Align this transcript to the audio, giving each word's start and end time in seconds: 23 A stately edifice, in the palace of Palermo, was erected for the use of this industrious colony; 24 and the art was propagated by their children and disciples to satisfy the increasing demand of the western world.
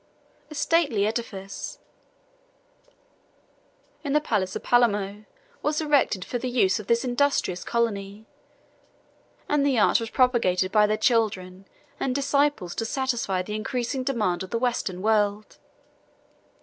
23 0.47 0.47
A 0.49 0.55
stately 0.55 1.05
edifice, 1.05 1.77
in 4.03 4.13
the 4.13 4.19
palace 4.19 4.55
of 4.55 4.63
Palermo, 4.63 5.25
was 5.61 5.79
erected 5.79 6.25
for 6.25 6.39
the 6.39 6.49
use 6.49 6.79
of 6.79 6.87
this 6.87 7.05
industrious 7.05 7.63
colony; 7.63 8.25
24 9.45 9.45
and 9.55 9.63
the 9.63 9.77
art 9.77 9.99
was 9.99 10.09
propagated 10.09 10.71
by 10.71 10.87
their 10.87 10.97
children 10.97 11.67
and 11.99 12.15
disciples 12.15 12.73
to 12.73 12.83
satisfy 12.83 13.43
the 13.43 13.53
increasing 13.55 14.01
demand 14.03 14.41
of 14.41 14.49
the 14.49 14.57
western 14.57 15.03
world. 15.03 15.59